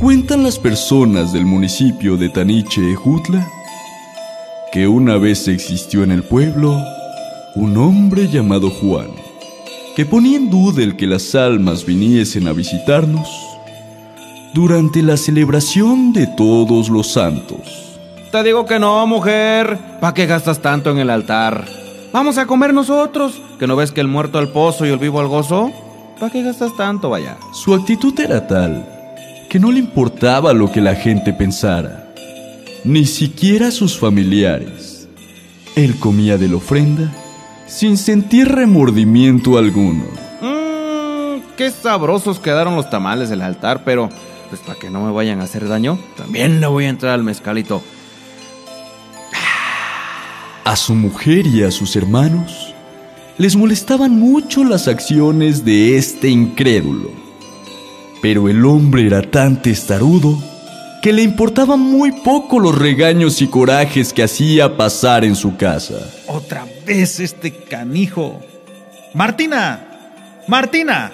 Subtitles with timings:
[0.00, 3.44] Cuentan las personas del municipio de Taniche, Jutla,
[4.70, 6.80] que una vez existió en el pueblo
[7.56, 9.08] un hombre llamado Juan,
[9.96, 13.28] que ponía en duda el que las almas viniesen a visitarnos
[14.54, 17.98] durante la celebración de todos los santos.
[18.30, 19.80] Te digo que no, mujer.
[20.00, 21.64] ¿Para qué gastas tanto en el altar?
[22.12, 23.42] Vamos a comer nosotros.
[23.58, 25.72] ¿Que no ves que el muerto al pozo y el vivo al gozo?
[26.20, 27.36] ¿Para qué gastas tanto, vaya?
[27.52, 28.97] Su actitud era tal
[29.48, 32.12] que no le importaba lo que la gente pensara,
[32.84, 35.08] ni siquiera sus familiares.
[35.74, 37.10] Él comía de la ofrenda
[37.66, 40.04] sin sentir remordimiento alguno.
[40.42, 44.10] Mmm, qué sabrosos quedaron los tamales del altar, pero
[44.50, 47.22] pues para que no me vayan a hacer daño, también le voy a entrar al
[47.22, 47.82] mezcalito.
[50.64, 52.74] A su mujer y a sus hermanos
[53.38, 57.27] les molestaban mucho las acciones de este incrédulo
[58.20, 60.38] pero el hombre era tan testarudo
[61.02, 65.94] que le importaban muy poco los regaños y corajes que hacía pasar en su casa.
[66.26, 68.40] Otra vez este canijo.
[69.14, 69.80] Martina,
[70.48, 71.12] Martina,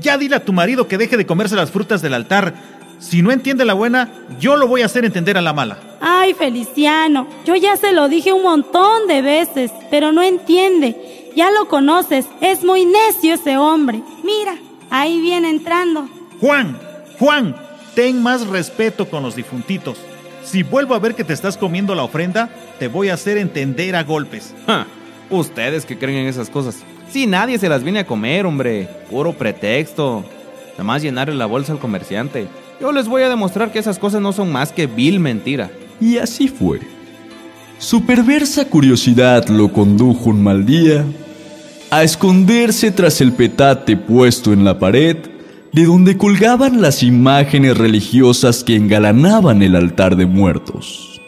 [0.00, 2.54] ya dile a tu marido que deje de comerse las frutas del altar.
[2.98, 4.08] Si no entiende la buena,
[4.40, 5.78] yo lo voy a hacer entender a la mala.
[6.00, 11.30] Ay, Feliciano, yo ya se lo dije un montón de veces, pero no entiende.
[11.36, 14.02] Ya lo conoces, es muy necio ese hombre.
[14.22, 14.56] Mira,
[14.90, 16.08] ahí viene entrando.
[16.42, 16.76] Juan,
[17.20, 17.54] Juan,
[17.94, 19.96] ten más respeto con los difuntitos.
[20.42, 23.94] Si vuelvo a ver que te estás comiendo la ofrenda, te voy a hacer entender
[23.94, 24.52] a golpes.
[25.30, 26.82] Ustedes que creen en esas cosas.
[27.08, 28.88] Si nadie se las viene a comer, hombre.
[29.08, 30.24] Puro pretexto.
[30.72, 32.48] Nada más llenarle la bolsa al comerciante.
[32.80, 35.70] Yo les voy a demostrar que esas cosas no son más que vil mentira.
[36.00, 36.80] Y así fue.
[37.78, 41.04] Su perversa curiosidad lo condujo un mal día
[41.88, 45.18] a esconderse tras el petate puesto en la pared
[45.72, 51.20] de donde colgaban las imágenes religiosas que engalanaban el altar de muertos.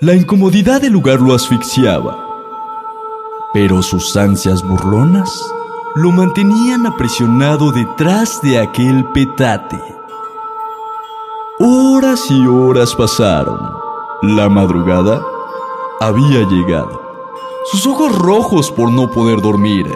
[0.00, 2.18] La incomodidad del lugar lo asfixiaba,
[3.54, 5.42] pero sus ansias burlonas
[5.94, 9.80] lo mantenían aprisionado detrás de aquel petate.
[11.58, 13.58] Horas y horas pasaron.
[14.22, 15.22] La madrugada
[16.00, 17.00] había llegado.
[17.70, 19.86] Sus ojos rojos por no poder dormir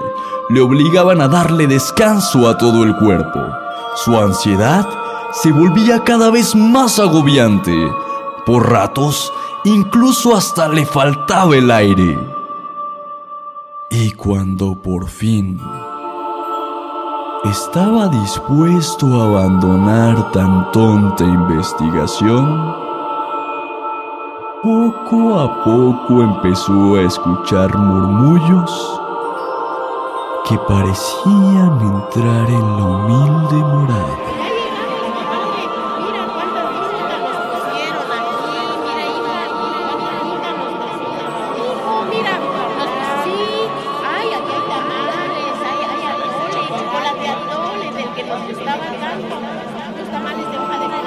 [0.49, 3.66] le obligaban a darle descanso a todo el cuerpo.
[3.97, 4.87] Su ansiedad
[5.33, 7.75] se volvía cada vez más agobiante.
[8.45, 9.33] Por ratos,
[9.65, 12.19] incluso hasta le faltaba el aire.
[13.89, 15.59] Y cuando por fin
[17.45, 22.75] estaba dispuesto a abandonar tan tonta investigación,
[24.63, 29.01] poco a poco empezó a escuchar murmullos
[30.49, 34.17] que parecían entrar en la humilde morada.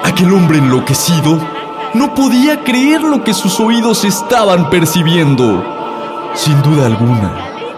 [0.04, 1.38] Aquel hombre enloquecido
[1.94, 5.64] no podía creer lo que sus oídos estaban percibiendo.
[6.34, 7.32] Sin duda alguna,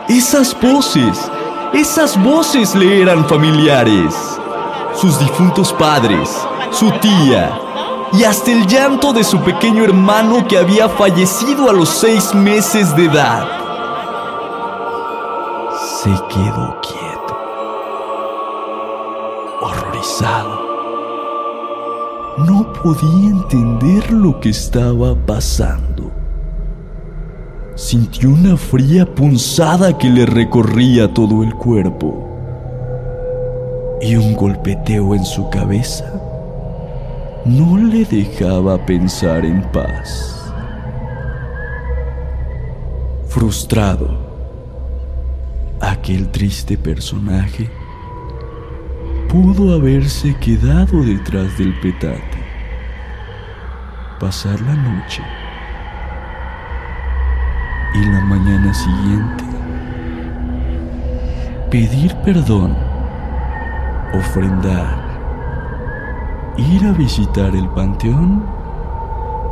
[0.09, 1.31] esas voces
[1.75, 4.15] esas voces le eran familiares.
[4.95, 6.29] Sus difuntos padres,
[6.71, 7.59] su tía
[8.13, 12.95] y hasta el llanto de su pequeño hermano que había fallecido a los seis meses
[12.95, 13.49] de edad.
[16.03, 17.39] Se quedó quieto,
[19.63, 20.61] horrorizado.
[22.39, 26.22] No podía entender lo que estaba pasando
[27.75, 32.29] sintió una fría punzada que le recorría todo el cuerpo
[34.03, 36.13] y un golpeteo en su cabeza
[37.45, 40.53] no le dejaba pensar en paz.
[43.29, 44.17] Frustrado,
[45.81, 47.71] aquel triste personaje
[49.29, 52.39] pudo haberse quedado detrás del petate,
[54.21, 55.23] pasar la noche
[57.95, 59.45] y la mañana siguiente.
[61.71, 62.77] Pedir perdón,
[64.15, 64.97] ofrendar,
[66.57, 68.45] ir a visitar el panteón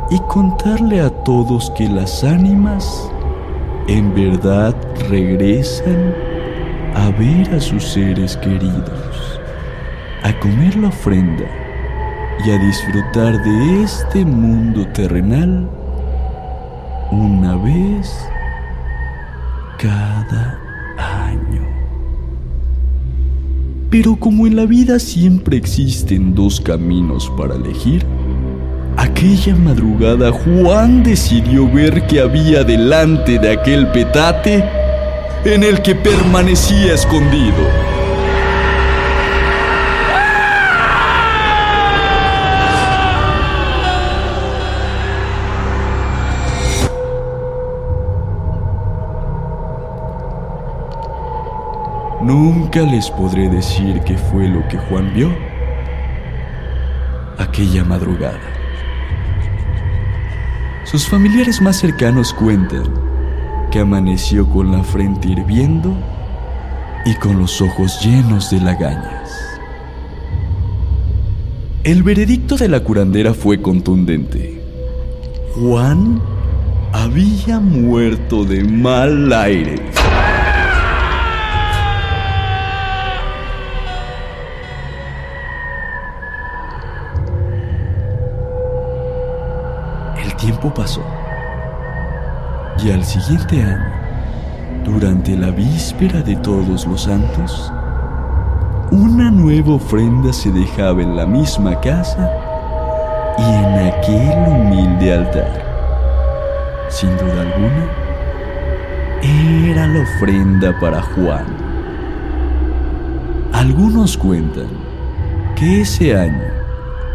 [0.09, 3.09] y contarle a todos que las ánimas
[3.87, 4.75] en verdad
[5.09, 6.13] regresan
[6.95, 9.39] a ver a sus seres queridos,
[10.23, 11.45] a comer la ofrenda
[12.45, 15.69] y a disfrutar de este mundo terrenal
[17.11, 18.27] una vez
[19.77, 20.57] cada
[20.97, 21.61] año.
[23.89, 28.05] Pero como en la vida siempre existen dos caminos para elegir,
[28.95, 34.63] aquella madrugada Juan decidió ver que había delante de aquel petate
[35.43, 38.00] en el que permanecía escondido.
[52.73, 55.29] Nunca les podré decir qué fue lo que Juan vio
[57.37, 58.39] aquella madrugada.
[60.85, 62.83] Sus familiares más cercanos cuentan
[63.71, 65.93] que amaneció con la frente hirviendo
[67.05, 69.59] y con los ojos llenos de lagañas.
[71.83, 74.61] El veredicto de la curandera fue contundente.
[75.55, 76.21] Juan
[76.93, 79.91] había muerto de mal aire.
[90.41, 91.01] Tiempo pasó.
[92.83, 93.91] Y al siguiente año,
[94.83, 97.71] durante la víspera de todos los santos,
[98.91, 102.29] una nueva ofrenda se dejaba en la misma casa
[103.37, 105.61] y en aquel humilde altar.
[106.89, 107.85] Sin duda alguna,
[109.21, 111.45] era la ofrenda para Juan.
[113.53, 114.67] Algunos cuentan
[115.55, 116.41] que ese año,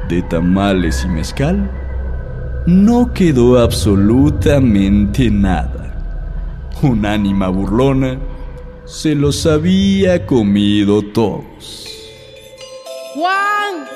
[0.08, 1.68] de tamales y mezcal,
[2.66, 5.94] no quedó absolutamente nada.
[6.82, 8.18] Un ánima burlona
[8.84, 11.88] se los había comido todos.
[13.14, 13.86] Juan,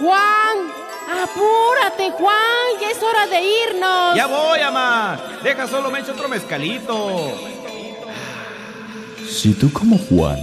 [0.00, 0.58] Juan,
[1.22, 4.16] apúrate, Juan, ya es hora de irnos.
[4.16, 5.20] Ya voy, ama.
[5.42, 7.32] Deja solo me echo otro mezcalito.
[9.28, 10.38] Si tú como Juan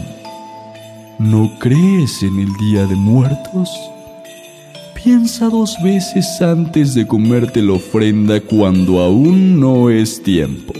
[1.19, 3.69] no crees en el Día de Muertos,
[5.05, 10.73] piensa dos veces antes de comerte la ofrenda cuando aún no es tiempo.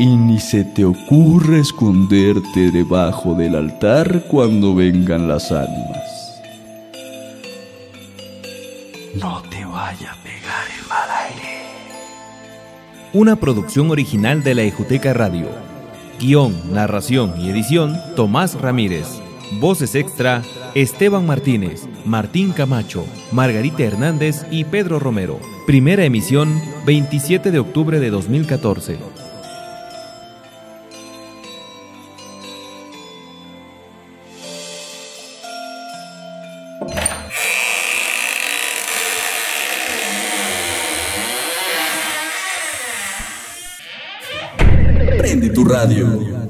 [0.00, 6.42] Y ni se te ocurre esconderte debajo del altar cuando vengan las almas.
[9.20, 11.62] No te vaya a pegar el mal aire.
[13.12, 15.46] Una producción original de la Ejuteca Radio.
[16.18, 19.06] Guión, narración y edición, Tomás Ramírez.
[19.60, 20.42] Voces extra,
[20.74, 25.38] Esteban Martínez, Martín Camacho, Margarita Hernández y Pedro Romero.
[25.68, 28.98] Primera emisión, 27 de octubre de 2014.
[45.18, 46.43] Prende tu radio.